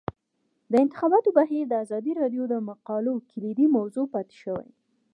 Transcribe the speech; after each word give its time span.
د 0.71 0.73
انتخاباتو 0.83 1.29
بهیر 1.37 1.65
د 1.69 1.73
ازادي 1.83 2.11
راډیو 2.21 2.43
د 2.49 2.55
مقالو 2.69 3.13
کلیدي 3.31 3.67
موضوع 3.77 4.05
پاتې 4.13 4.35
شوی. 4.43 4.69